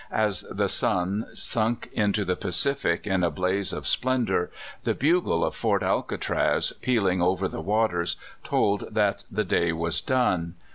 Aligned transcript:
As 0.09 0.41
the 0.49 0.67
sun 0.67 1.27
sunk 1.35 1.87
into 1.93 2.25
the 2.25 2.35
Pacific 2.35 3.05
in 3.05 3.23
a 3.23 3.29
blaze 3.29 3.71
of 3.71 3.85
splendor, 3.85 4.49
the 4.83 4.95
bugle 4.95 5.45
of 5.45 5.53
Fort 5.53 5.83
Alcatraz, 5.83 6.71
pealing 6.81 7.21
over 7.21 7.47
the 7.47 7.61
waters, 7.61 8.15
told 8.43 8.85
that 8.95 9.25
the 9.29 9.43
day 9.43 9.71
was 9.71 10.01
done. 10.01 10.55